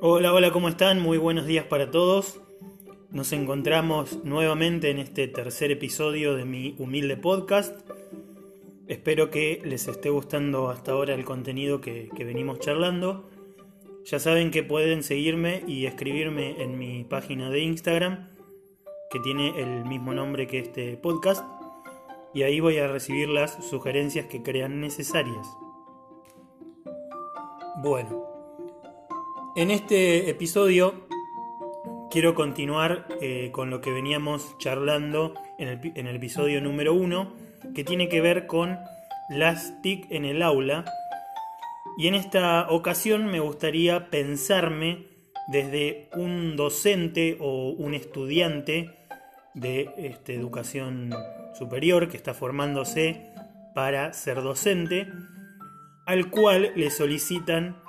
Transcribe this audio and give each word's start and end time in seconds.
Hola, 0.00 0.32
hola, 0.32 0.52
¿cómo 0.52 0.68
están? 0.68 1.02
Muy 1.02 1.18
buenos 1.18 1.44
días 1.44 1.64
para 1.64 1.90
todos. 1.90 2.40
Nos 3.10 3.32
encontramos 3.32 4.22
nuevamente 4.22 4.90
en 4.90 5.00
este 5.00 5.26
tercer 5.26 5.72
episodio 5.72 6.36
de 6.36 6.44
mi 6.44 6.76
humilde 6.78 7.16
podcast. 7.16 7.76
Espero 8.86 9.28
que 9.32 9.60
les 9.64 9.88
esté 9.88 10.10
gustando 10.10 10.70
hasta 10.70 10.92
ahora 10.92 11.14
el 11.14 11.24
contenido 11.24 11.80
que, 11.80 12.10
que 12.14 12.24
venimos 12.24 12.60
charlando. 12.60 13.28
Ya 14.04 14.20
saben 14.20 14.52
que 14.52 14.62
pueden 14.62 15.02
seguirme 15.02 15.64
y 15.66 15.86
escribirme 15.86 16.62
en 16.62 16.78
mi 16.78 17.02
página 17.02 17.50
de 17.50 17.58
Instagram, 17.58 18.28
que 19.10 19.18
tiene 19.18 19.60
el 19.60 19.84
mismo 19.84 20.14
nombre 20.14 20.46
que 20.46 20.60
este 20.60 20.96
podcast, 20.96 21.44
y 22.32 22.44
ahí 22.44 22.60
voy 22.60 22.78
a 22.78 22.86
recibir 22.86 23.28
las 23.28 23.64
sugerencias 23.68 24.26
que 24.26 24.44
crean 24.44 24.80
necesarias. 24.80 25.48
Bueno, 27.82 28.27
en 29.58 29.72
este 29.72 30.30
episodio 30.30 31.08
quiero 32.12 32.36
continuar 32.36 33.08
eh, 33.20 33.50
con 33.50 33.70
lo 33.70 33.80
que 33.80 33.90
veníamos 33.90 34.56
charlando 34.58 35.34
en 35.58 35.66
el, 35.96 36.14
episodio 36.14 36.60
número 36.60 36.94
uno, 36.94 37.34
que 37.74 37.82
tiene 37.82 38.08
que 38.08 38.20
ver 38.20 38.46
con 38.46 38.78
las 39.28 39.82
TIC 39.82 40.12
en 40.12 40.24
el 40.26 40.42
aula. 40.42 40.84
Y 41.96 42.06
en 42.06 42.14
esta 42.14 42.70
ocasión 42.70 43.26
me 43.26 43.40
gustaría 43.40 44.10
pensarme 44.10 45.08
desde 45.48 46.08
un 46.14 46.54
docente 46.54 47.36
o 47.40 47.70
un 47.70 47.94
estudiante 47.94 48.96
de 49.54 49.90
este, 49.96 50.36
educación 50.36 51.10
superior 51.58 52.08
que 52.08 52.16
está 52.16 52.32
formándose 52.32 53.32
para 53.74 54.12
ser 54.12 54.40
docente, 54.40 55.08
al 56.06 56.30
cual 56.30 56.70
le 56.76 56.92
solicitan 56.92 57.87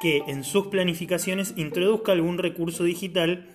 que 0.00 0.22
en 0.26 0.44
sus 0.44 0.68
planificaciones 0.68 1.54
introduzca 1.56 2.12
algún 2.12 2.38
recurso 2.38 2.84
digital 2.84 3.48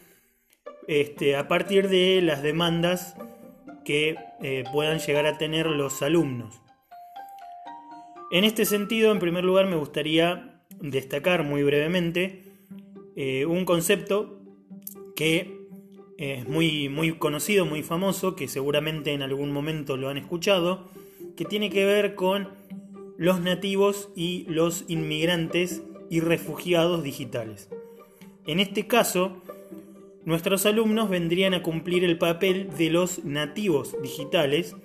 este, 0.88 1.36
a 1.36 1.48
partir 1.48 1.90
de 1.90 2.22
las 2.22 2.44
demandas 2.44 3.16
que 3.86 4.16
eh, 4.42 4.64
puedan 4.72 5.00
llegar 5.00 5.26
a 5.26 5.38
tener 5.38 5.68
los 5.68 6.02
alumnos. 6.02 6.62
En 8.32 8.44
este 8.44 8.66
sentido, 8.66 9.12
en 9.12 9.20
primer 9.20 9.44
lugar, 9.44 9.68
me 9.68 9.76
gustaría 9.76 10.62
destacar 10.82 11.44
muy 11.44 11.64
brevemente 11.64 12.44
eh, 13.16 13.46
un 13.46 13.64
concepto 13.66 14.42
que 15.16 15.64
es 16.18 16.48
muy, 16.48 16.90
muy 16.90 17.14
conocido, 17.14 17.66
muy 17.66 17.84
famoso, 17.84 18.36
que 18.36 18.48
seguramente 18.48 19.14
en 19.14 19.22
algún 19.22 19.52
momento 19.52 19.98
lo 19.98 20.10
han 20.10 20.18
escuchado, 20.18 20.90
que 21.36 21.46
tiene 21.46 21.70
que 21.70 21.86
ver 21.86 22.16
con 22.16 22.50
los 23.18 23.40
nativos 23.40 24.10
y 24.16 24.46
los 24.48 24.86
inmigrantes 24.88 25.84
y 26.10 26.20
refugiados 26.20 27.04
digitales. 27.04 27.70
En 28.46 28.60
este 28.60 28.88
caso, 28.88 29.38
nuestros 30.26 30.66
alumnos 30.66 31.10
vendrían 31.10 31.54
a 31.54 31.64
cumplir 31.64 32.04
el 32.04 32.18
papel 32.18 32.70
de 32.78 32.90
los 32.90 33.24
nativos 33.24 33.96
digitales 34.02 34.76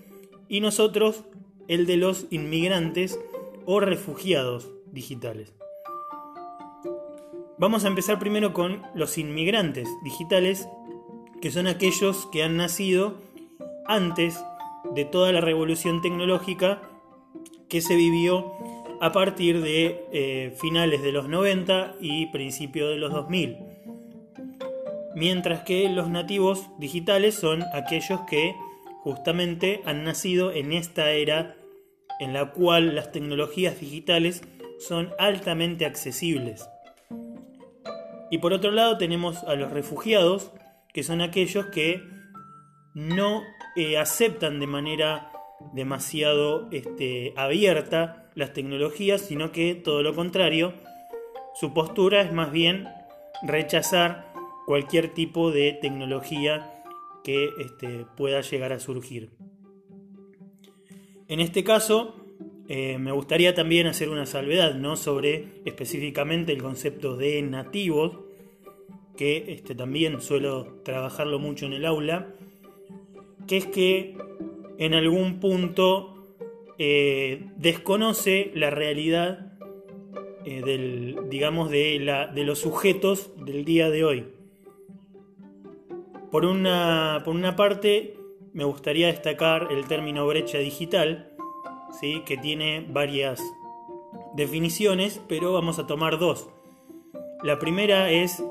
y 0.49 0.61
nosotros 0.61 1.25
el 1.69 1.87
de 1.87 1.97
los 1.97 2.27
inmigrantes 2.31 3.19
o 3.67 3.81
refugiados 3.81 4.71
digitales. 4.93 5.53
Vamos 7.59 7.85
a 7.85 7.89
empezar 7.89 8.19
primero 8.19 8.53
con 8.53 8.83
los 8.95 9.19
inmigrantes 9.19 9.89
digitales, 10.05 10.69
que 11.43 11.51
son 11.51 11.67
aquellos 11.67 12.27
que 12.27 12.43
han 12.43 12.57
nacido 12.57 13.15
antes 13.87 14.39
de 14.95 15.05
toda 15.05 15.33
la 15.33 15.41
revolución 15.41 16.01
tecnológica 16.01 16.83
que 17.69 17.81
se 17.81 17.97
vivió 17.97 18.53
a 19.01 19.13
partir 19.13 19.63
de 19.63 20.05
eh, 20.13 20.55
finales 20.56 21.03
de 21.03 21.12
los 21.12 21.28
90 21.28 21.97
y 22.00 22.27
principios 22.27 22.91
de 22.91 22.97
los 22.97 23.12
2000. 23.12 23.56
Mientras 25.15 25.62
que 25.62 25.89
los 25.89 26.09
nativos 26.09 26.69
digitales 26.78 27.34
son 27.34 27.65
aquellos 27.72 28.21
que 28.28 28.55
justamente 29.03 29.81
han 29.84 30.05
nacido 30.05 30.53
en 30.53 30.72
esta 30.72 31.11
era 31.11 31.56
en 32.19 32.33
la 32.33 32.53
cual 32.53 32.95
las 32.95 33.12
tecnologías 33.12 33.81
digitales 33.81 34.43
son 34.78 35.11
altamente 35.19 35.87
accesibles. 35.87 36.69
Y 38.31 38.39
por 38.39 38.53
otro 38.53 38.71
lado 38.71 38.99
tenemos 38.99 39.45
a 39.45 39.55
los 39.55 39.71
refugiados, 39.71 40.53
que 40.93 41.03
son 41.03 41.21
aquellos 41.21 41.67
que 41.67 42.03
no 42.95 43.43
eh, 43.77 43.97
aceptan 43.99 44.61
de 44.61 44.67
manera 44.67 45.31
demasiado 45.72 46.69
este, 46.71 47.33
abierta 47.37 48.28
las 48.38 48.53
tecnologías, 48.53 49.21
sino 49.21 49.50
que 49.50 49.75
todo 49.75 50.03
lo 50.04 50.15
contrario, 50.15 50.72
su 51.54 51.75
postura 51.75 52.22
es 52.22 52.32
más 52.32 52.53
bien 52.53 52.87
rechazar 53.43 54.32
cualquier 54.65 55.12
tipo 55.12 55.50
de 55.50 55.72
tecnología 55.72 56.72
que 57.25 57.50
este, 57.59 58.06
pueda 58.16 58.41
llegar 58.43 58.72
a 58.72 58.78
surgir. 58.78 59.31
En 61.27 61.41
este 61.41 61.65
caso, 61.65 62.15
eh, 62.69 62.98
me 62.98 63.10
gustaría 63.10 63.54
también 63.54 63.88
hacer 63.88 64.09
una 64.09 64.25
salvedad 64.25 64.75
¿no? 64.77 64.94
sobre 64.94 65.60
específicamente 65.65 66.53
el 66.53 66.62
concepto 66.62 67.16
de 67.16 67.43
nativos, 67.43 68.21
que 69.16 69.47
este, 69.48 69.75
también 69.75 70.21
suelo 70.21 70.81
trabajarlo 70.84 71.41
mucho 71.41 71.66
en 71.66 71.72
el 71.72 71.84
aula, 71.84 72.32
que 73.48 73.56
es 73.56 73.66
que 73.66 74.16
en 74.78 74.94
algún 74.94 75.41
punto 75.41 76.18
eh, 76.78 77.47
desconoce 77.56 78.50
la 78.55 78.71
realidad 78.71 79.49
eh, 80.50 81.16
digamos, 81.28 81.71
de, 81.71 82.31
los 82.37 82.59
sujetos 82.61 83.33
del 83.37 83.66
día 83.66 83.91
de 83.91 84.05
hoy. 84.05 84.28
Por 86.31 86.47
una, 86.47 87.21
por 87.25 87.34
una 87.34 87.55
parte, 87.55 88.16
me 88.55 88.65
gustaría 88.65 89.09
destacar 89.09 89.69
el 89.71 89.87
término 89.87 90.27
brecha 90.27 90.56
digital, 90.56 91.37
¿sí? 92.00 92.22
que 92.25 92.39
tiene 92.39 92.87
varias 92.89 93.43
definiciones, 94.34 95.21
pero 95.28 95.53
vamos 95.53 95.78
a 95.78 95.87
tomar 95.87 96.19
dos. 96.19 96.49
La 97.43 97.59
primera 97.59 98.10
es 98.10 98.43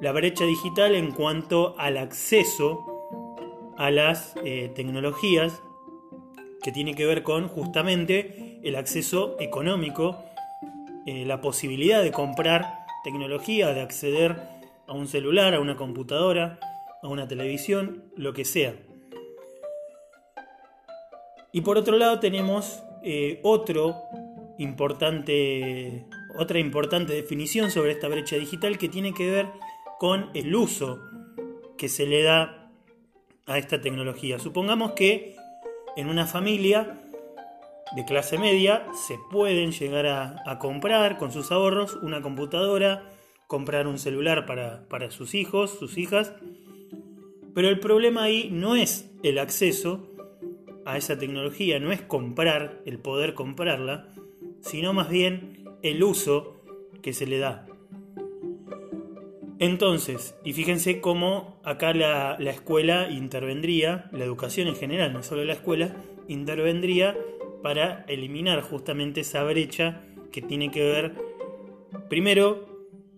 la 0.00 0.10
brecha 0.10 0.44
digital 0.44 0.96
en 0.96 1.12
cuanto 1.12 1.76
al 1.78 1.96
acceso 1.96 2.84
a 3.76 3.92
las 3.92 4.34
eh, 4.42 4.72
tecnologías 4.74 5.62
que 6.62 6.72
tiene 6.72 6.94
que 6.94 7.06
ver 7.06 7.22
con 7.22 7.48
justamente 7.48 8.60
el 8.62 8.76
acceso 8.76 9.36
económico, 9.38 10.24
eh, 11.06 11.24
la 11.24 11.40
posibilidad 11.40 12.02
de 12.02 12.12
comprar 12.12 12.86
tecnología, 13.04 13.72
de 13.72 13.82
acceder 13.82 14.36
a 14.86 14.92
un 14.92 15.06
celular, 15.06 15.54
a 15.54 15.60
una 15.60 15.76
computadora, 15.76 16.58
a 17.02 17.08
una 17.08 17.28
televisión, 17.28 18.04
lo 18.16 18.32
que 18.32 18.44
sea. 18.44 18.74
Y 21.52 21.60
por 21.60 21.78
otro 21.78 21.96
lado 21.96 22.18
tenemos 22.18 22.82
eh, 23.04 23.40
otro 23.42 23.94
importante, 24.58 26.04
otra 26.36 26.58
importante 26.58 27.12
definición 27.12 27.70
sobre 27.70 27.92
esta 27.92 28.08
brecha 28.08 28.36
digital 28.36 28.78
que 28.78 28.88
tiene 28.88 29.14
que 29.14 29.30
ver 29.30 29.46
con 29.98 30.30
el 30.34 30.54
uso 30.54 31.00
que 31.78 31.88
se 31.88 32.06
le 32.06 32.22
da 32.22 32.72
a 33.46 33.58
esta 33.58 33.80
tecnología. 33.80 34.38
Supongamos 34.38 34.92
que 34.92 35.35
en 35.96 36.08
una 36.08 36.26
familia 36.26 37.00
de 37.94 38.04
clase 38.04 38.38
media 38.38 38.86
se 39.06 39.18
pueden 39.30 39.72
llegar 39.72 40.06
a, 40.06 40.58
comprar 40.58 41.18
con 41.18 41.32
sus 41.32 41.50
ahorros 41.52 41.94
una 42.02 42.20
computadora, 42.20 43.10
comprar 43.46 43.86
un 43.86 43.98
celular 43.98 44.46
para, 44.46 44.86
para 44.88 45.10
sus 45.10 45.34
hijos, 45.34 45.70
sus 45.78 45.96
hijas, 45.98 46.32
pero 47.54 47.68
el 47.68 47.80
problema 47.80 48.24
ahí 48.24 48.50
no 48.52 48.76
es 48.76 49.10
el 49.22 49.38
acceso 49.38 50.10
a 50.84 50.98
esa 50.98 51.18
tecnología, 51.18 51.80
no 51.80 51.90
es 51.90 52.02
comprar, 52.02 52.82
el 52.84 52.98
poder 52.98 53.34
comprarla, 53.34 54.08
sino 54.60 54.92
más 54.92 55.08
bien 55.08 55.64
el 55.82 56.02
uso 56.02 56.62
que 57.02 57.12
se 57.12 57.26
le 57.26 57.38
da. 57.38 57.66
Entonces, 59.58 60.34
y 60.44 60.52
fíjense 60.52 61.00
cómo 61.00 61.58
acá 61.64 61.94
la, 61.94 62.36
escuela 62.50 63.08
intervendría, 63.08 64.10
la 64.12 64.24
educación 64.24 64.68
en 64.68 64.76
general, 64.76 65.14
no 65.14 65.22
solo 65.22 65.44
la 65.44 65.54
escuela, 65.54 65.96
intervendría 66.28 67.16
para 67.62 68.04
eliminar 68.06 68.60
justamente 68.60 69.22
esa 69.22 69.42
brecha 69.44 70.02
que 70.30 70.42
tiene 70.42 70.70
que 70.70 70.82
ver, 70.82 71.14
primero, 72.10 72.66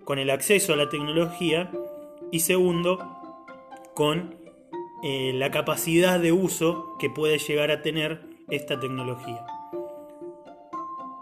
con 0.04 0.20
el 0.20 0.30
acceso 0.30 0.74
a 0.74 0.76
la 0.76 0.88
tecnología 0.88 1.72
y 2.30 2.40
segundo, 2.40 2.98
con 3.94 4.36
eh, 5.02 5.32
la 5.34 5.50
capacidad 5.50 6.20
de 6.20 6.30
uso 6.30 6.96
que 7.00 7.10
puede 7.10 7.38
llegar 7.38 7.72
a 7.72 7.82
tener 7.82 8.20
esta 8.48 8.78
tecnología. 8.78 9.44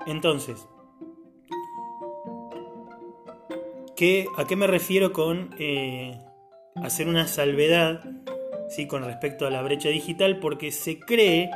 Entonces, 0.07 0.69
¿A 3.99 4.47
qué 4.47 4.57
me 4.57 4.67
refiero 4.67 5.15
con 5.15 5.55
eh, 5.59 6.21
hacer 6.75 7.09
una 7.09 7.27
salvedad 7.27 8.05
¿sí? 8.69 8.87
con 8.87 9.03
respecto 9.03 9.47
a 9.47 9.51
la 9.51 9.63
brecha 9.63 9.89
digital? 9.89 10.39
Porque 10.39 10.71
se 10.71 11.01
cree 11.01 11.49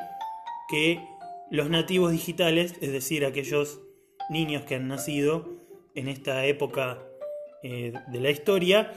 que 0.71 1.07
los 1.51 1.69
nativos 1.69 2.13
digitales, 2.13 2.77
es 2.81 2.93
decir, 2.93 3.27
aquellos 3.27 3.83
niños 4.31 4.63
que 4.63 4.77
han 4.77 4.89
nacido 4.89 5.51
en 5.95 6.09
esta 6.09 6.47
época 6.47 7.03
eh, 7.63 7.93
de 8.09 8.21
la 8.21 8.31
historia, 8.31 8.91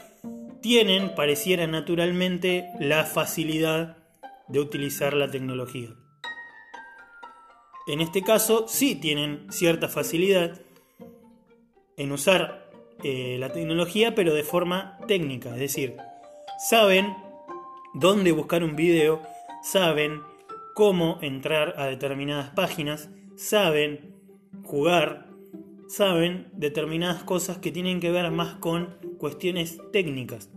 tienen, 0.62 1.13
pareciera 1.13 1.68
naturalmente, 1.68 2.69
la 2.80 3.04
facilidad 3.04 3.98
de 4.48 4.62
utilizar 4.62 5.13
la 5.16 5.30
tecnología. 5.30 5.90
En 7.88 8.00
este 8.00 8.22
caso, 8.22 8.69
sí 8.69 8.95
tienen 8.95 9.51
cierta 9.51 9.90
facilidad 9.90 10.62
en 11.98 12.13
usar 12.13 12.62
eh, 13.03 13.38
la 13.39 13.51
tecnología, 13.51 14.15
pero 14.15 14.33
de 14.33 14.44
forma 14.44 14.97
técnica, 15.07 15.50
es 15.53 15.59
decir, 15.59 15.97
saben 16.57 17.13
dónde 17.94 18.31
buscar 18.31 18.63
un 18.63 18.75
video, 18.75 19.21
saben 19.61 20.21
cómo 20.73 21.19
entrar 21.21 21.75
a 21.77 21.85
determinadas 21.85 22.50
páginas, 22.51 23.09
saben 23.35 24.15
jugar, 24.63 25.27
saben 25.88 26.47
determinadas 26.53 27.23
cosas 27.23 27.57
que 27.57 27.71
tienen 27.71 28.00
que 28.00 28.11
ver 28.11 28.31
más 28.31 28.55
con 28.55 28.97
cuestiones 29.17 29.79
técnicas 29.91 30.49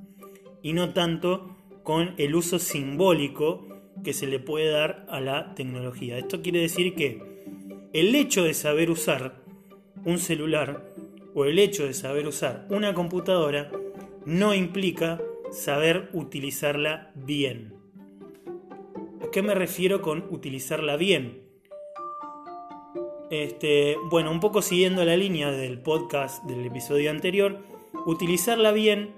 y 0.63 0.73
no 0.73 0.93
tanto 0.93 1.57
con 1.83 2.15
el 2.17 2.35
uso 2.35 2.59
simbólico 2.59 3.67
que 4.03 4.13
se 4.13 4.27
le 4.27 4.39
puede 4.39 4.71
dar 4.71 5.07
a 5.09 5.21
la 5.21 5.55
tecnología. 5.55 6.19
Esto 6.19 6.43
quiere 6.43 6.61
decir 6.61 6.95
que 6.95 7.23
el 7.93 8.15
hecho 8.15 8.45
de 8.45 8.55
saber 8.55 8.91
usar 8.91 9.43
un 10.05 10.19
celular 10.19 10.86
o 11.37 11.45
el 11.45 11.59
hecho 11.59 11.85
de 11.85 11.93
saber 11.93 12.27
usar 12.27 12.67
una 12.71 12.95
computadora 12.95 13.71
no 14.25 14.55
implica 14.55 15.21
saber 15.53 16.09
utilizarla 16.15 17.11
bien. 17.15 17.75
¿A 19.23 19.31
qué 19.31 19.43
me 19.43 19.55
refiero 19.55 20.01
con 20.01 20.25
utilizarla 20.31 20.97
bien? 20.97 21.43
Este, 23.31 23.97
bueno, 24.09 24.31
un 24.31 24.41
poco 24.41 24.63
siguiendo 24.63 25.05
la 25.05 25.19
línea 25.19 25.51
del 25.51 25.79
podcast 25.79 26.43
del 26.45 26.65
episodio 26.65 27.11
anterior, 27.11 27.59
utilizarla 28.07 28.73
bien 28.73 29.15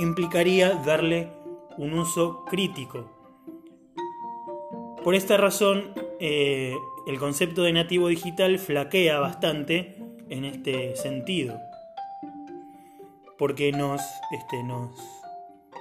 implicaría 0.00 0.74
darle 0.74 1.28
un 1.76 1.92
uso 1.94 2.44
crítico. 2.46 3.12
Por 5.04 5.14
esta 5.14 5.36
razón, 5.36 5.92
eh, 6.18 6.74
el 7.06 7.18
concepto 7.20 7.62
de 7.62 7.72
nativo 7.72 8.08
digital 8.08 8.58
flaquea 8.58 9.20
bastante 9.20 9.97
en 10.30 10.44
este 10.44 10.96
sentido. 10.96 11.60
Porque 13.38 13.72
nos, 13.72 14.00
este, 14.32 14.62
nos, 14.64 14.90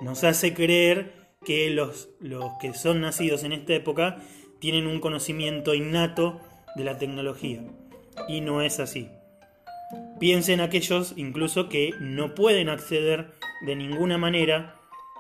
nos 0.02 0.24
hace 0.24 0.54
creer 0.54 1.14
que 1.46 1.70
los, 1.70 2.10
los 2.20 2.52
que 2.60 2.74
son 2.74 3.02
nacidos 3.02 3.44
en 3.44 3.54
esta 3.54 3.74
época 3.74 4.18
tienen 4.60 4.88
un 4.88 5.00
conocimiento 5.00 5.74
innato 5.74 6.40
de 6.76 6.84
la 6.84 6.98
tecnología. 6.98 7.62
Y 8.28 8.42
no 8.42 8.62
es 8.62 8.80
así. 8.80 9.10
Piensen 10.20 10.62
aquellos 10.62 11.14
incluso 11.16 11.70
que 11.70 11.92
no 12.00 12.36
pueden 12.36 12.70
acceder 12.70 13.34
de 13.66 13.76
ninguna 13.76 14.18
manera 14.18 14.76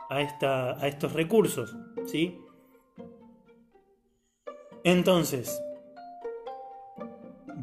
a, 0.10 0.22
esta, 0.22 0.72
a 0.82 0.88
estos 0.88 1.14
recursos. 1.14 1.76
¿sí? 2.06 2.40
Entonces, 4.84 5.62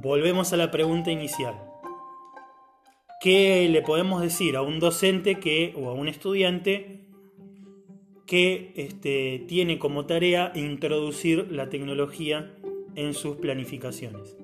volvemos 0.04 0.52
a 0.52 0.58
la 0.58 0.70
pregunta 0.70 1.10
inicial. 1.10 1.54
¿Qué 3.22 3.66
le 3.70 3.80
podemos 3.80 4.20
decir 4.20 4.54
a 4.54 4.60
un 4.60 4.78
docente 4.78 5.40
que, 5.40 5.72
o 5.78 5.88
a 5.88 5.94
un 5.94 6.08
estudiante 6.08 7.00
que 8.26 8.74
este, 8.76 9.42
tiene 9.48 9.78
como 9.78 10.04
tarea 10.04 10.52
introducir 10.54 11.50
la 11.50 11.70
tecnología 11.70 12.54
en 12.94 13.14
sus 13.14 13.36
planificaciones? 13.36 14.36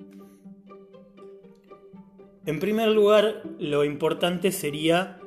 En 2.47 2.59
primer 2.59 2.89
lugar, 2.89 3.43
lo 3.59 3.85
importante 3.85 4.53
sería 4.53 5.21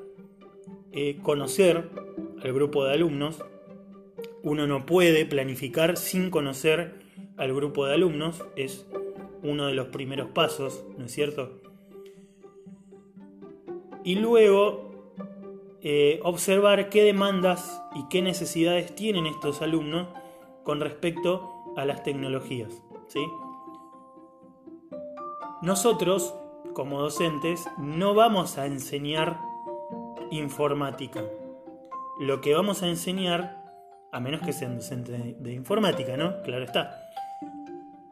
eh, 0.94 1.20
conocer 1.22 1.92
al 2.42 2.54
grupo 2.54 2.86
de 2.86 2.94
alumnos. 2.94 3.38
Uno 4.42 4.66
no 4.66 4.88
puede 4.88 5.28
planificar 5.28 5.96
sin 5.96 6.32
conocer 6.32 7.04
al 7.38 7.54
grupo 7.54 7.86
de 7.86 7.94
alumnos, 7.94 8.44
es 8.56 8.88
uno 9.44 9.68
de 9.68 9.74
los 9.74 9.88
primeros 9.88 10.30
pasos, 10.30 10.84
¿no 10.98 11.06
es 11.06 11.12
cierto? 11.12 11.62
Y 14.04 14.16
luego 14.16 14.94
eh, 15.82 16.20
observar 16.24 16.90
qué 16.90 17.04
demandas 17.04 17.82
y 17.94 18.08
qué 18.10 18.22
necesidades 18.22 18.96
tienen 18.96 19.26
estos 19.26 19.62
alumnos 19.62 20.08
con 20.64 20.80
respecto 20.80 21.74
a 21.76 21.86
las 21.86 22.04
tecnologías. 22.04 22.82
¿sí? 23.08 23.26
Nosotros, 25.62 26.34
como 26.74 27.02
docentes, 27.02 27.68
no 27.78 28.14
vamos 28.14 28.58
a 28.58 28.66
enseñar 28.66 29.40
informática. 30.32 31.24
Lo 32.20 32.42
que 32.42 32.54
vamos 32.54 32.82
a 32.84 32.88
enseñar, 32.88 33.64
a 34.12 34.20
menos 34.20 34.42
que 34.42 34.54
sean 34.54 34.76
docentes 34.76 35.42
de 35.42 35.54
informática, 35.54 36.16
¿no? 36.16 36.42
Claro 36.44 36.64
está. 36.64 37.03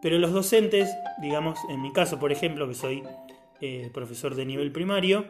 Pero 0.02 0.18
los 0.18 0.32
docentes, 0.32 0.90
digamos, 1.22 1.60
en 1.70 1.82
mi 1.82 1.94
caso, 1.94 2.20
por 2.20 2.32
ejemplo, 2.32 2.68
que 2.68 2.74
soy 2.74 3.04
eh, 3.62 3.90
profesor 3.94 4.36
de 4.36 4.46
nivel 4.46 4.72
primario, 4.72 5.26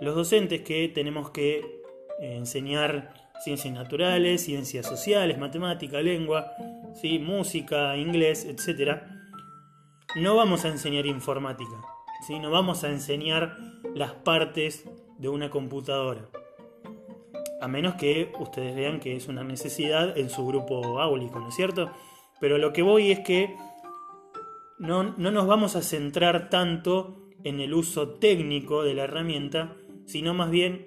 los 0.00 0.14
docentes 0.14 0.62
que 0.62 0.88
tenemos 0.88 1.30
que 1.30 1.58
eh, 2.20 2.36
enseñar 2.36 3.14
ciencias 3.42 3.72
naturales, 3.72 4.44
ciencias 4.44 4.86
sociales, 4.86 5.38
matemática, 5.38 6.00
lengua, 6.02 6.52
¿sí? 7.00 7.18
música, 7.18 7.96
inglés, 7.96 8.44
etc., 8.44 9.02
no 10.16 10.34
vamos 10.36 10.64
a 10.64 10.68
enseñar 10.68 11.06
informática, 11.06 11.80
¿sí? 12.26 12.38
no 12.38 12.50
vamos 12.50 12.84
a 12.84 12.90
enseñar 12.90 13.56
las 13.94 14.12
partes 14.12 14.84
de 15.18 15.28
una 15.28 15.50
computadora. 15.50 16.28
A 17.62 17.68
menos 17.68 17.94
que 17.94 18.32
ustedes 18.38 18.74
vean 18.74 19.00
que 19.00 19.16
es 19.16 19.28
una 19.28 19.44
necesidad 19.44 20.18
en 20.18 20.28
su 20.28 20.46
grupo 20.46 21.00
áulico, 21.00 21.38
¿no 21.38 21.50
es 21.50 21.54
cierto? 21.54 21.90
Pero 22.40 22.58
lo 22.58 22.72
que 22.72 22.82
voy 22.82 23.12
es 23.12 23.20
que 23.20 23.54
no, 24.80 25.02
nos 25.02 25.46
vamos 25.46 25.76
a 25.76 25.82
centrar 25.82 26.48
tanto 26.48 27.28
en 27.44 27.60
el 27.60 27.74
uso 27.74 28.14
técnico 28.14 28.82
de 28.82 28.94
la 28.94 29.04
herramienta, 29.04 29.76
sino 30.06 30.32
más 30.32 30.50
bien 30.50 30.86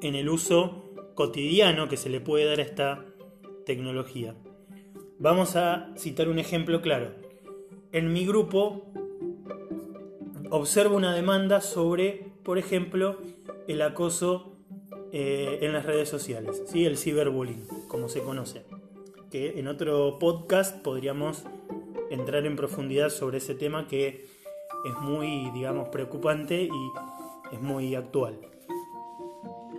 en 0.00 0.14
el 0.14 0.30
uso 0.30 0.90
cotidiano 1.14 1.88
que 1.88 1.98
se 1.98 2.08
le 2.08 2.20
puede 2.20 2.46
dar 2.46 2.58
a 2.58 2.62
esta 2.62 3.04
tecnología. 3.66 4.34
Vamos 5.18 5.56
a 5.56 5.92
citar 5.96 6.28
un 6.28 6.38
ejemplo 6.38 6.80
claro. 6.80 7.12
En 7.92 8.12
mi 8.14 8.24
grupo 8.24 8.90
observo 10.48 10.96
una 10.96 11.14
demanda 11.14 11.60
sobre, 11.60 12.32
por 12.42 12.56
ejemplo, 12.56 13.18
el 13.68 13.82
acoso 13.82 14.56
eh, 15.12 15.58
en 15.60 15.74
las 15.74 15.84
redes 15.84 16.08
sociales, 16.08 16.62
¿sí? 16.66 16.86
el 16.86 16.96
ciberbullying, 16.96 17.66
como 17.88 18.08
se 18.08 18.22
conoce. 18.22 18.64
Que 19.30 19.58
en 19.60 19.68
otro 19.68 20.18
podcast 20.18 20.82
podríamos 20.82 21.44
entrar 22.12 22.46
en 22.46 22.56
profundidad 22.56 23.10
sobre 23.10 23.38
ese 23.38 23.54
tema 23.54 23.86
que 23.86 24.26
es 24.84 24.94
muy, 25.00 25.50
digamos, 25.50 25.88
preocupante 25.88 26.62
y 26.62 26.92
es 27.52 27.60
muy 27.60 27.94
actual. 27.94 28.38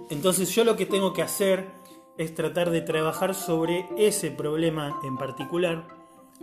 Entonces 0.10 0.54
yo 0.54 0.63
lo 0.63 0.75
que 0.75 0.86
tengo 0.86 1.13
que 1.13 1.22
hacer 1.22 1.68
es 2.18 2.36
tratar 2.36 2.70
de 2.70 2.82
trabajar 2.82 3.34
sobre 3.34 3.88
ese 3.98 4.32
problema 4.32 5.00
en 5.04 5.18
particular 5.18 5.88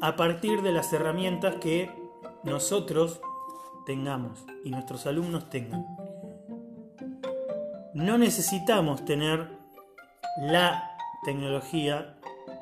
a 0.01 0.17
partir 0.17 0.63
de 0.63 0.73
las 0.73 0.93
herramientas 0.93 1.57
que 1.57 1.91
nosotros 2.43 3.21
tengamos 3.87 4.45
y 4.65 4.71
nuestros 4.71 5.07
alumnos 5.07 5.51
tengan. 5.51 5.87
No 7.95 8.19
necesitamos 8.19 9.05
tener 9.05 9.59
la 10.39 10.97
tecnología, 11.25 12.19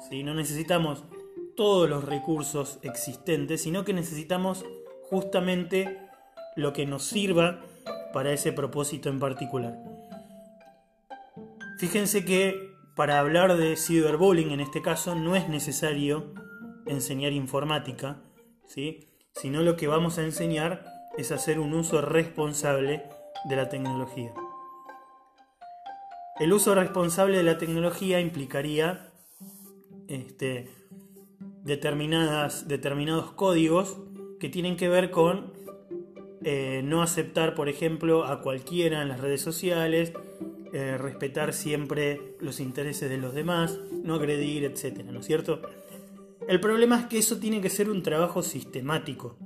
¿sí? 0.09 0.23
no 0.23 0.35
necesitamos 0.35 1.05
todos 1.59 1.91
los 1.91 2.05
recursos 2.05 2.79
existentes, 2.83 3.63
sino 3.63 3.85
que 3.85 3.93
necesitamos 3.93 4.65
justamente 5.11 5.99
lo 6.55 6.73
que 6.73 6.87
nos 6.87 7.03
sirva 7.03 7.65
para 8.13 8.33
ese 8.33 8.53
propósito 8.53 9.09
en 9.09 9.19
particular. 9.19 9.77
Fíjense 11.81 12.25
que 12.25 12.77
para 12.95 13.19
hablar 13.19 13.57
de 13.57 13.75
cyberbullying 13.77 14.53
en 14.53 14.61
este 14.61 14.83
caso 14.83 15.17
no 15.17 15.35
es 15.35 15.49
necesario 15.49 16.33
enseñar 16.87 17.33
informática, 17.33 18.23
¿sí? 18.69 19.09
sino 19.35 19.63
lo 19.63 19.77
que 19.77 19.89
vamos 19.89 20.17
a 20.19 20.23
enseñar 20.23 20.85
es 21.17 21.33
hacer 21.33 21.59
un 21.59 21.75
uso 21.75 22.01
responsable 22.01 23.03
de 23.47 23.57
la 23.57 23.69
tecnología. 23.69 24.33
El 26.39 26.53
uso 26.53 26.77
responsable 26.77 27.37
de 27.37 27.43
la 27.43 27.59
tecnología 27.59 28.21
implicaría 28.21 29.11
este, 30.07 30.78
determinadas, 31.65 32.69
determinados 32.69 33.33
códigos 33.33 33.99
que 34.41 34.49
tienen 34.49 34.77
que 34.77 34.89
ver 34.89 35.11
con 35.11 35.53
eh, 36.43 36.83
no 36.85 37.03
aceptar, 37.03 37.55
por 37.55 37.69
ejemplo, 37.69 38.25
a 38.25 38.41
cualquiera 38.41 39.03
en 39.03 39.09
las 39.09 39.21
redes 39.21 39.41
sociales, 39.41 40.13
eh, 40.73 40.97
respetar 40.99 41.53
siempre 41.53 42.37
los 42.41 42.61
intereses 42.61 43.11
de 43.11 43.19
los 43.19 43.35
demás, 43.35 43.79
no 44.03 44.15
agredir, 44.15 44.65
etc. 44.65 45.05
¿No 45.05 45.21
es 45.21 45.27
cierto? 45.27 45.63
El 46.47 46.61
problema 46.61 47.01
es 47.01 47.07
que 47.07 47.19
eso 47.19 47.39
tiene 47.39 47.61
que 47.61 47.71
ser 47.71 47.91
un 47.91 48.03
trabajo 48.03 48.43
sistemático. 48.43 49.37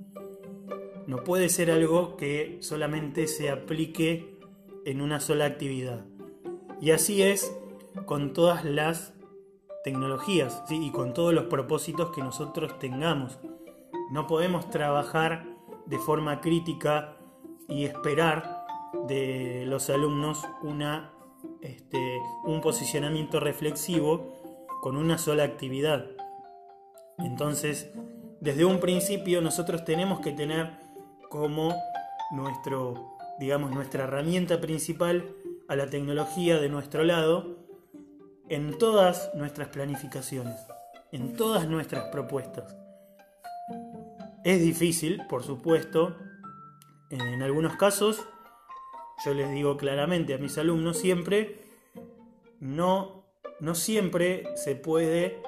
No 1.06 1.24
puede 1.24 1.48
ser 1.48 1.70
algo 1.70 2.16
que 2.16 2.58
solamente 2.60 3.26
se 3.26 3.50
aplique 3.50 4.38
en 4.84 5.00
una 5.00 5.20
sola 5.20 5.46
actividad. 5.46 6.04
Y 6.80 6.90
así 6.90 7.22
es 7.22 7.56
con 8.06 8.32
todas 8.32 8.64
las 8.64 9.11
tecnologías 9.84 10.62
y 10.70 10.90
con 10.90 11.12
todos 11.12 11.34
los 11.34 11.44
propósitos 11.44 12.10
que 12.10 12.22
nosotros 12.22 12.78
tengamos. 12.78 13.38
No 14.10 14.26
podemos 14.26 14.70
trabajar 14.70 15.44
de 15.86 15.98
forma 15.98 16.40
crítica 16.40 17.16
y 17.68 17.84
esperar 17.84 18.64
de 19.08 19.64
los 19.66 19.90
alumnos 19.90 20.46
una, 20.62 21.12
este, 21.60 22.20
un 22.44 22.60
posicionamiento 22.60 23.40
reflexivo 23.40 24.42
con 24.80 24.96
una 24.96 25.18
sola 25.18 25.44
actividad. 25.44 26.06
Entonces, 27.18 27.92
desde 28.40 28.64
un 28.64 28.80
principio 28.80 29.40
nosotros 29.40 29.84
tenemos 29.84 30.20
que 30.20 30.32
tener 30.32 30.78
como 31.28 31.74
nuestro, 32.32 33.16
digamos, 33.38 33.70
nuestra 33.70 34.04
herramienta 34.04 34.60
principal 34.60 35.34
a 35.68 35.76
la 35.76 35.86
tecnología 35.86 36.58
de 36.58 36.68
nuestro 36.68 37.04
lado 37.04 37.61
en 38.52 38.76
todas 38.76 39.30
nuestras 39.34 39.68
planificaciones, 39.68 40.56
en 41.10 41.34
todas 41.36 41.66
nuestras 41.66 42.10
propuestas. 42.10 42.76
Es 44.44 44.60
difícil, 44.60 45.22
por 45.26 45.42
supuesto, 45.42 46.18
en 47.08 47.42
algunos 47.42 47.76
casos, 47.76 48.22
yo 49.24 49.32
les 49.32 49.50
digo 49.52 49.78
claramente 49.78 50.34
a 50.34 50.38
mis 50.38 50.58
alumnos 50.58 50.98
siempre, 50.98 51.62
no, 52.60 53.24
no 53.60 53.74
siempre 53.74 54.44
se 54.54 54.76
puede 54.76 55.40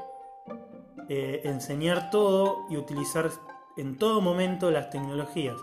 eh, 1.10 1.42
enseñar 1.44 2.08
todo 2.08 2.64
y 2.70 2.78
utilizar 2.78 3.30
en 3.76 3.98
todo 3.98 4.22
momento 4.22 4.70
las 4.70 4.88
tecnologías. 4.88 5.58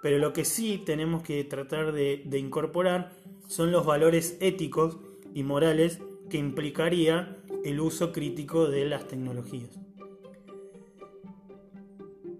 Pero 0.00 0.18
lo 0.18 0.32
que 0.32 0.44
sí 0.44 0.78
tenemos 0.78 1.24
que 1.24 1.42
tratar 1.42 1.90
de, 1.90 2.22
de 2.24 2.38
incorporar 2.38 3.10
son 3.48 3.72
los 3.72 3.84
valores 3.84 4.36
éticos 4.40 4.96
y 5.34 5.42
morales 5.42 5.98
que 6.28 6.38
implicaría 6.38 7.36
el 7.64 7.80
uso 7.80 8.12
crítico 8.12 8.68
de 8.68 8.84
las 8.86 9.06
tecnologías. 9.06 9.70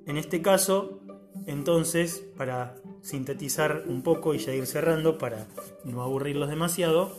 En 0.06 0.16
este 0.16 0.40
caso, 0.40 1.00
entonces, 1.46 2.24
para 2.36 2.76
sintetizar 3.02 3.84
un 3.86 4.02
poco 4.02 4.34
y 4.34 4.38
ya 4.38 4.54
ir 4.54 4.66
cerrando, 4.66 5.18
para 5.18 5.46
no 5.84 6.02
aburrirlos 6.02 6.48
demasiado, 6.48 7.16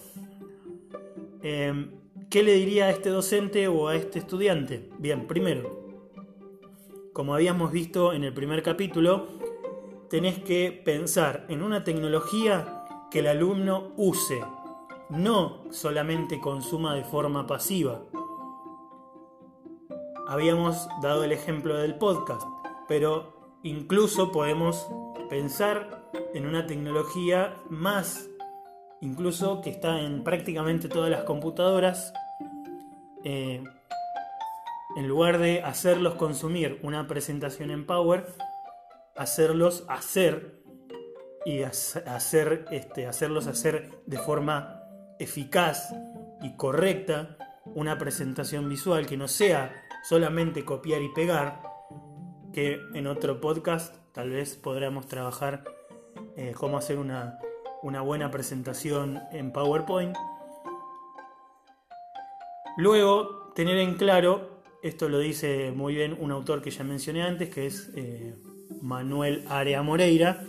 eh, 1.42 1.88
¿qué 2.30 2.44
le 2.44 2.54
diría 2.54 2.86
a 2.86 2.90
este 2.92 3.10
docente 3.10 3.68
o 3.68 3.88
a 3.88 3.96
este 3.96 4.20
estudiante? 4.20 4.90
Bien, 4.98 5.28
primero, 5.28 5.80
como 7.14 7.34
habíamos 7.34 7.72
visto 7.72 8.14
en 8.14 8.24
el 8.24 8.34
primer 8.34 8.64
capítulo, 8.64 9.28
tenés 10.10 10.40
que 10.40 10.82
pensar 10.84 11.46
en 11.50 11.62
una 11.62 11.84
tecnología 11.84 12.86
que 13.12 13.20
el 13.20 13.28
alumno 13.28 13.94
use, 13.98 14.42
no 15.10 15.64
solamente 15.72 16.40
consuma 16.40 16.96
de 16.96 17.04
forma 17.04 17.48
pasiva. 17.48 18.02
Habíamos 20.28 20.88
dado 21.02 21.24
el 21.24 21.32
ejemplo 21.32 21.76
del 21.78 21.96
podcast, 21.96 22.48
pero 22.88 23.58
incluso 23.64 24.32
podemos 24.32 24.88
pensar 25.30 26.10
en 26.34 26.46
una 26.46 26.68
tecnología 26.68 27.56
más, 27.70 28.30
incluso 29.02 29.62
que 29.62 29.72
está 29.72 30.02
en 30.02 30.24
prácticamente 30.24 30.88
todas 30.88 31.10
las 31.10 31.24
computadoras, 31.24 32.14
eh, 33.24 33.64
en 34.96 35.08
lugar 35.08 35.40
de 35.40 35.62
hacerlos 35.64 36.16
consumir 36.16 36.80
una 36.84 37.08
presentación 37.08 37.72
en 37.72 37.86
Power, 37.86 38.28
hacerlos 39.16 39.86
hacer 39.88 40.60
y 41.46 41.64
hacer, 41.64 42.66
este, 42.72 43.08
hacerlos 43.08 43.48
hacer 43.48 44.04
de 44.06 44.18
forma 44.18 44.79
eficaz 45.20 45.94
y 46.42 46.56
correcta 46.56 47.38
una 47.66 47.98
presentación 47.98 48.68
visual 48.70 49.06
que 49.06 49.18
no 49.18 49.28
sea 49.28 49.84
solamente 50.04 50.66
copiar 50.66 51.02
y 51.02 51.10
pegar, 51.10 51.62
que 52.54 52.80
en 52.94 53.08
otro 53.08 53.42
podcast 53.42 53.96
tal 54.14 54.30
vez 54.32 54.56
podremos 54.56 55.08
trabajar 55.08 55.64
eh, 56.36 56.54
cómo 56.56 56.78
hacer 56.78 56.98
una, 56.98 57.38
una 57.84 58.02
buena 58.02 58.32
presentación 58.32 59.22
en 59.32 59.52
PowerPoint. 59.52 60.16
Luego, 62.78 63.52
tener 63.56 63.78
en 63.78 63.96
claro 63.96 64.60
esto 64.82 65.10
lo 65.10 65.20
dice 65.20 65.72
muy 65.72 65.94
bien 65.94 66.16
un 66.20 66.32
autor 66.32 66.62
que 66.62 66.72
ya 66.72 66.84
mencioné 66.84 67.24
antes, 67.24 67.50
que 67.50 67.68
es 67.68 67.92
eh, 67.96 68.36
Manuel 68.82 69.44
Area 69.50 69.84
Moreira. 69.84 70.42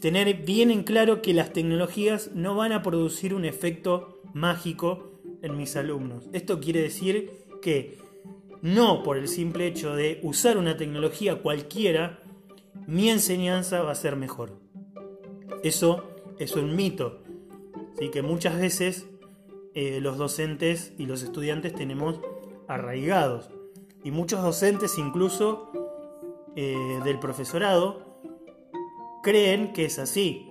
Tener 0.00 0.34
bien 0.44 0.70
en 0.70 0.84
claro 0.84 1.20
que 1.20 1.34
las 1.34 1.52
tecnologías 1.52 2.30
no 2.34 2.56
van 2.56 2.72
a 2.72 2.82
producir 2.82 3.34
un 3.34 3.44
efecto 3.44 4.13
mágico 4.34 5.20
en 5.42 5.56
mis 5.56 5.74
alumnos. 5.76 6.28
Esto 6.32 6.60
quiere 6.60 6.82
decir 6.82 7.30
que 7.62 7.98
no 8.60 9.02
por 9.02 9.16
el 9.16 9.28
simple 9.28 9.66
hecho 9.66 9.94
de 9.94 10.20
usar 10.22 10.58
una 10.58 10.76
tecnología 10.76 11.42
cualquiera, 11.42 12.20
mi 12.86 13.10
enseñanza 13.10 13.82
va 13.82 13.92
a 13.92 13.94
ser 13.94 14.16
mejor. 14.16 14.58
Eso 15.62 16.04
es 16.38 16.56
un 16.56 16.76
mito. 16.76 17.22
Así 17.94 18.10
que 18.10 18.22
muchas 18.22 18.58
veces 18.60 19.06
eh, 19.74 20.00
los 20.00 20.18
docentes 20.18 20.92
y 20.98 21.06
los 21.06 21.22
estudiantes 21.22 21.74
tenemos 21.74 22.20
arraigados 22.68 23.50
y 24.02 24.10
muchos 24.10 24.42
docentes 24.42 24.98
incluso 24.98 25.70
eh, 26.56 27.00
del 27.04 27.18
profesorado 27.18 28.20
creen 29.22 29.72
que 29.72 29.86
es 29.86 29.98
así. 29.98 30.50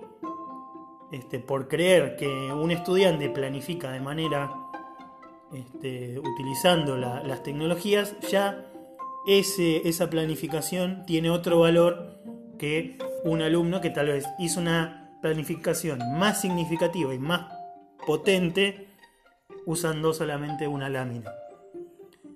Este, 1.14 1.38
por 1.38 1.68
creer 1.68 2.16
que 2.16 2.26
un 2.26 2.72
estudiante 2.72 3.30
planifica 3.30 3.92
de 3.92 4.00
manera 4.00 4.52
este, 5.52 6.18
utilizando 6.18 6.96
las 6.96 7.40
tecnologías, 7.44 8.16
ya 8.28 8.66
esa 9.28 10.10
planificación 10.10 11.06
tiene 11.06 11.30
otro 11.30 11.60
valor 11.60 12.18
que 12.58 12.98
un 13.22 13.42
alumno 13.42 13.80
que 13.80 13.90
tal 13.90 14.08
vez 14.08 14.26
hizo 14.40 14.58
una 14.58 15.16
planificación 15.22 16.00
más 16.18 16.40
significativa 16.40 17.14
y 17.14 17.20
más 17.20 17.46
potente 18.04 18.88
usando 19.66 20.12
solamente 20.12 20.66
una 20.66 20.88
lámina. 20.88 21.30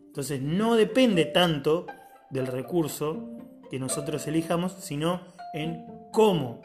Entonces 0.06 0.40
no 0.40 0.76
depende 0.76 1.24
tanto 1.24 1.84
del 2.30 2.46
recurso 2.46 3.28
que 3.72 3.80
nosotros 3.80 4.24
elijamos, 4.28 4.70
sino 4.74 5.34
en 5.52 5.84
cómo 6.12 6.62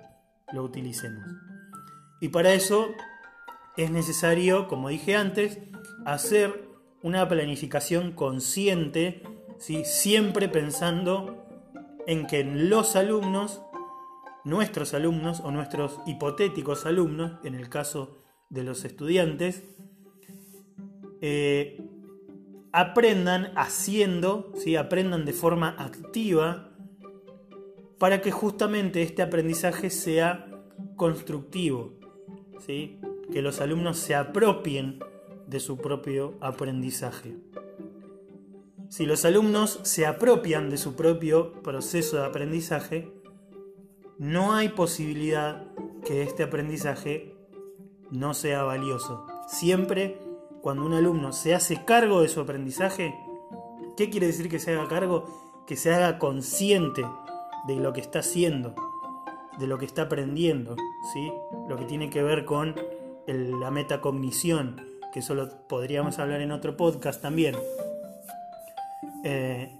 lo 0.51 0.61
utilicemos. 0.61 1.52
Y 2.23 2.29
para 2.29 2.53
eso 2.53 2.95
es 3.75 3.91
necesario, 3.91 4.69
como 4.69 4.87
dije 4.87 5.17
antes, 5.17 5.59
hacer 6.05 6.69
una 7.01 7.27
planificación 7.27 8.13
consciente, 8.13 9.23
¿sí? 9.59 9.83
siempre 9.83 10.47
pensando 10.47 11.45
en 12.07 12.25
que 12.25 12.45
los 12.45 12.95
alumnos, 12.95 13.61
nuestros 14.45 14.93
alumnos 14.93 15.41
o 15.41 15.51
nuestros 15.51 15.99
hipotéticos 16.05 16.85
alumnos, 16.85 17.33
en 17.43 17.55
el 17.55 17.67
caso 17.67 18.23
de 18.47 18.63
los 18.63 18.85
estudiantes, 18.85 19.65
eh, 21.19 21.85
aprendan 22.71 23.51
haciendo, 23.57 24.53
¿sí? 24.55 24.77
aprendan 24.77 25.25
de 25.25 25.33
forma 25.33 25.75
activa, 25.77 26.71
para 27.99 28.21
que 28.21 28.31
justamente 28.31 29.01
este 29.01 29.21
aprendizaje 29.21 29.89
sea 29.89 30.47
constructivo, 30.95 31.99
que 32.65 33.41
los 33.41 33.61
alumnos 33.61 33.97
se 33.97 34.15
apropien 34.15 34.99
de 35.47 35.59
su 35.59 35.77
propio 35.77 36.35
aprendizaje. 36.39 37.35
Si 38.89 39.05
los 39.05 39.25
alumnos 39.25 39.79
se 39.83 40.05
apropian 40.05 40.69
de 40.69 40.77
su 40.77 40.95
propio 40.95 41.53
proceso 41.63 42.17
de 42.17 42.25
aprendizaje, 42.25 43.11
no 44.19 44.53
hay 44.53 44.69
posibilidad 44.69 45.65
que 46.05 46.21
este 46.21 46.43
aprendizaje 46.43 47.35
no 48.11 48.33
sea 48.33 48.63
valioso. 48.63 49.25
Siempre 49.47 50.19
cuando 50.61 50.85
un 50.85 50.93
alumno 50.93 51.33
se 51.33 51.55
hace 51.55 51.83
cargo 51.83 52.21
de 52.21 52.29
su 52.29 52.39
aprendizaje, 52.39 53.13
¿qué 53.97 54.09
quiere 54.09 54.27
decir 54.27 54.47
que 54.47 54.59
se 54.59 54.73
haga 54.73 54.87
cargo? 54.87 55.63
Que 55.67 55.75
se 55.75 55.91
haga 55.91 56.19
consciente 56.19 57.05
de 57.67 57.75
lo 57.77 57.93
que 57.93 58.01
está 58.01 58.19
haciendo, 58.19 58.75
de 59.59 59.67
lo 59.67 59.77
que 59.77 59.85
está 59.85 60.03
aprendiendo, 60.03 60.75
¿sí? 61.13 61.31
Lo 61.67 61.77
que 61.77 61.85
tiene 61.85 62.09
que 62.09 62.23
ver 62.23 62.45
con 62.45 62.75
la 63.27 63.71
metacognición, 63.71 64.81
que 65.13 65.19
eso 65.19 65.35
lo 65.35 65.67
podríamos 65.67 66.19
hablar 66.19 66.41
en 66.41 66.51
otro 66.51 66.75
podcast 66.75 67.21
también. 67.21 67.55
Eh, 69.23 69.77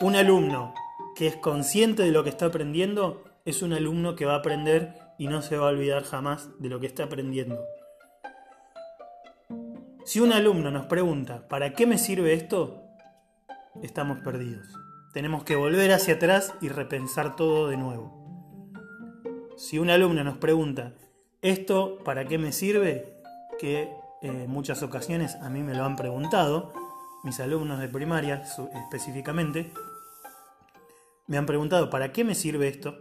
un 0.00 0.16
alumno 0.16 0.74
que 1.16 1.26
es 1.26 1.36
consciente 1.36 2.02
de 2.02 2.12
lo 2.12 2.22
que 2.24 2.30
está 2.30 2.46
aprendiendo 2.46 3.24
es 3.44 3.62
un 3.62 3.72
alumno 3.72 4.16
que 4.16 4.26
va 4.26 4.34
a 4.34 4.38
aprender 4.38 4.94
y 5.18 5.26
no 5.26 5.42
se 5.42 5.56
va 5.56 5.66
a 5.66 5.70
olvidar 5.70 6.04
jamás 6.04 6.48
de 6.58 6.68
lo 6.68 6.80
que 6.80 6.86
está 6.86 7.04
aprendiendo. 7.04 7.58
Si 10.04 10.20
un 10.20 10.32
alumno 10.32 10.70
nos 10.70 10.86
pregunta, 10.86 11.46
¿para 11.48 11.72
qué 11.74 11.86
me 11.86 11.98
sirve 11.98 12.32
esto? 12.32 12.82
Estamos 13.82 14.20
perdidos. 14.20 14.66
Tenemos 15.12 15.44
que 15.44 15.56
volver 15.56 15.92
hacia 15.92 16.14
atrás 16.14 16.54
y 16.60 16.68
repensar 16.68 17.36
todo 17.36 17.68
de 17.68 17.76
nuevo. 17.76 18.19
Si 19.60 19.78
un 19.78 19.90
alumno 19.90 20.24
nos 20.24 20.38
pregunta, 20.38 20.94
¿Esto 21.42 21.98
para 22.02 22.24
qué 22.24 22.38
me 22.38 22.50
sirve? 22.50 23.12
Que 23.58 23.90
en 24.22 24.48
muchas 24.48 24.82
ocasiones 24.82 25.34
a 25.36 25.50
mí 25.50 25.62
me 25.62 25.74
lo 25.74 25.84
han 25.84 25.96
preguntado, 25.96 26.72
mis 27.24 27.40
alumnos 27.40 27.78
de 27.78 27.88
primaria 27.88 28.42
específicamente, 28.74 29.70
me 31.26 31.36
han 31.36 31.44
preguntado, 31.44 31.90
¿para 31.90 32.10
qué 32.10 32.24
me 32.24 32.34
sirve 32.34 32.68
esto? 32.68 33.00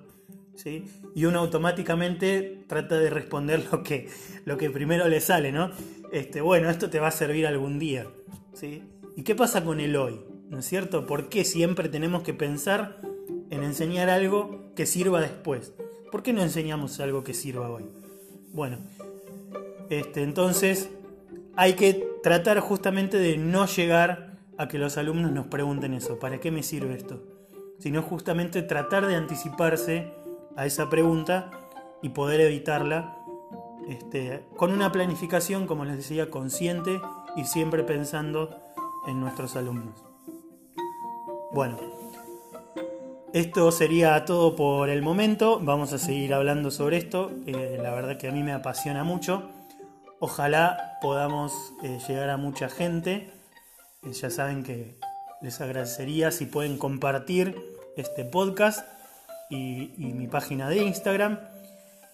¿Sí? 0.55 0.85
Y 1.15 1.23
uno 1.23 1.39
automáticamente 1.39 2.65
trata 2.67 2.99
de 2.99 3.09
responder 3.09 3.65
lo 3.71 3.81
que, 3.81 4.09
lo 4.43 4.57
que 4.57 4.69
primero 4.69 5.07
le 5.07 5.21
sale, 5.21 5.53
¿no? 5.53 5.71
Este, 6.11 6.41
bueno, 6.41 6.69
esto 6.69 6.89
te 6.89 6.99
va 6.99 7.07
a 7.07 7.11
servir 7.11 7.47
algún 7.47 7.79
día. 7.79 8.05
¿sí? 8.53 8.83
¿Y 9.15 9.23
qué 9.23 9.33
pasa 9.33 9.63
con 9.63 9.79
el 9.79 9.95
hoy? 9.95 10.19
¿No 10.49 10.59
es 10.59 10.65
cierto? 10.65 11.05
¿Por 11.05 11.29
qué 11.29 11.45
siempre 11.45 11.87
tenemos 11.87 12.23
que 12.23 12.33
pensar 12.33 13.01
en 13.49 13.63
enseñar 13.63 14.09
algo 14.09 14.73
que 14.75 14.85
sirva 14.85 15.21
después? 15.21 15.73
¿Por 16.11 16.23
qué 16.23 16.33
no 16.33 16.41
enseñamos 16.41 16.99
algo 16.99 17.23
que 17.23 17.33
sirva 17.33 17.69
hoy? 17.69 17.85
Bueno, 18.51 18.77
este, 19.89 20.23
entonces 20.23 20.89
hay 21.55 21.73
que 21.73 22.07
tratar 22.23 22.59
justamente 22.59 23.17
de 23.17 23.37
no 23.37 23.65
llegar 23.65 24.37
a 24.57 24.67
que 24.67 24.77
los 24.77 24.97
alumnos 24.97 25.31
nos 25.31 25.47
pregunten 25.47 25.93
eso, 25.93 26.19
¿para 26.19 26.39
qué 26.39 26.51
me 26.51 26.63
sirve 26.63 26.95
esto? 26.95 27.23
Sino 27.79 28.01
justamente 28.01 28.61
tratar 28.61 29.07
de 29.07 29.15
anticiparse 29.15 30.11
a 30.57 30.65
esa 30.65 30.89
pregunta 30.89 31.51
y 32.01 32.09
poder 32.09 32.41
evitarla 32.41 33.15
este, 33.87 34.45
con 34.57 34.71
una 34.71 34.91
planificación, 34.91 35.65
como 35.65 35.85
les 35.85 35.97
decía, 35.97 36.29
consciente 36.29 37.01
y 37.35 37.45
siempre 37.45 37.83
pensando 37.83 38.57
en 39.07 39.19
nuestros 39.19 39.55
alumnos. 39.55 40.03
Bueno, 41.51 41.77
esto 43.33 43.71
sería 43.71 44.25
todo 44.25 44.55
por 44.55 44.89
el 44.89 45.01
momento. 45.01 45.59
Vamos 45.61 45.93
a 45.93 45.99
seguir 45.99 46.33
hablando 46.33 46.71
sobre 46.71 46.97
esto. 46.97 47.31
la 47.45 47.91
verdad 47.93 48.17
que 48.17 48.27
a 48.27 48.31
mí 48.31 48.43
me 48.43 48.53
apasiona 48.53 49.03
mucho. 49.03 49.49
Ojalá 50.19 50.97
podamos 51.01 51.53
eh, 51.83 51.99
llegar 52.07 52.29
a 52.29 52.37
mucha 52.37 52.69
gente. 52.69 53.31
Eh, 54.03 54.13
ya 54.13 54.29
saben 54.29 54.63
que 54.63 54.97
les 55.41 55.61
agradecería 55.61 56.31
si 56.31 56.45
pueden 56.45 56.77
compartir 56.77 57.55
este 57.95 58.25
podcast 58.25 58.87
y, 59.49 59.93
mi 59.97 60.27
página 60.27 60.67
de 60.67 60.77
Instagram. 60.77 61.39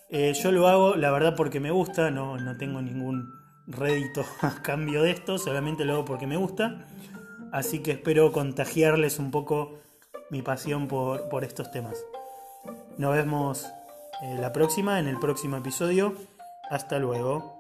Eh, 0.10 0.34
yo 0.34 0.52
lo 0.52 0.68
hago, 0.68 0.96
la 0.96 1.12
verdad, 1.12 1.36
porque 1.36 1.60
me 1.60 1.72
gusta. 1.72 2.12
No, 2.12 2.38
no 2.38 2.58
tengo 2.58 2.82
ningún 2.82 3.32
rédito 3.68 4.26
a 4.42 4.62
cambio 4.62 5.02
de 5.02 5.12
esto. 5.12 5.38
Solamente 5.38 5.86
lo 5.86 5.94
hago 5.94 6.06
porque 6.06 6.28
me 6.28 6.38
gusta. 6.38 6.86
Así 7.54 7.80
que 7.80 7.92
espero 7.92 8.34
contagiarles 8.34 9.18
un 9.18 9.32
poco 9.32 9.80
mi 10.30 10.42
pasión 10.42 10.88
por, 10.88 11.30
por 11.30 11.44
estos 11.44 11.72
temas. 11.72 11.98
Nos 12.98 13.14
vemos 13.14 13.68
la 14.40 14.52
próxima, 14.52 15.00
en 15.00 15.08
el 15.08 15.20
próximo 15.20 15.58
episodio. 15.58 16.16
Hasta 16.70 17.00
luego. 17.00 17.55